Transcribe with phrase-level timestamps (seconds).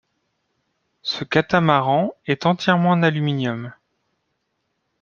[1.03, 3.71] Ce catamaran est entièrement en aluminium.